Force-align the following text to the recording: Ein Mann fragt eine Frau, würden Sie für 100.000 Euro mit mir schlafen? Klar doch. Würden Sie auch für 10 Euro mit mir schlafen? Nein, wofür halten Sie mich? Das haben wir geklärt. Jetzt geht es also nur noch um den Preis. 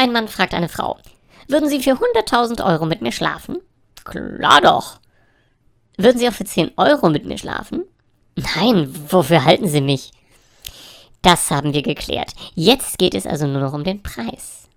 Ein 0.00 0.12
Mann 0.12 0.28
fragt 0.28 0.54
eine 0.54 0.70
Frau, 0.70 0.96
würden 1.46 1.68
Sie 1.68 1.82
für 1.82 1.90
100.000 1.90 2.64
Euro 2.64 2.86
mit 2.86 3.02
mir 3.02 3.12
schlafen? 3.12 3.58
Klar 4.02 4.62
doch. 4.62 4.98
Würden 5.98 6.16
Sie 6.16 6.26
auch 6.26 6.32
für 6.32 6.46
10 6.46 6.70
Euro 6.78 7.10
mit 7.10 7.26
mir 7.26 7.36
schlafen? 7.36 7.84
Nein, 8.34 8.90
wofür 9.10 9.44
halten 9.44 9.68
Sie 9.68 9.82
mich? 9.82 10.12
Das 11.20 11.50
haben 11.50 11.74
wir 11.74 11.82
geklärt. 11.82 12.32
Jetzt 12.54 12.96
geht 12.96 13.14
es 13.14 13.26
also 13.26 13.46
nur 13.46 13.60
noch 13.60 13.74
um 13.74 13.84
den 13.84 14.02
Preis. 14.02 14.69